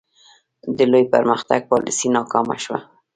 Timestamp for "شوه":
2.63-2.79